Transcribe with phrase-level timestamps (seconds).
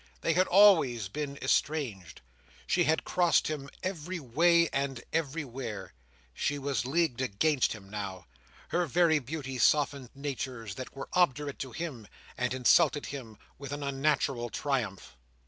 [0.21, 2.21] They had always been estranged.
[2.65, 5.93] She had crossed him every way and everywhere.
[6.33, 8.25] She was leagued against him now.
[8.69, 13.83] Her very beauty softened natures that were obdurate to him, and insulted him with an
[13.83, 15.15] unnatural triumph.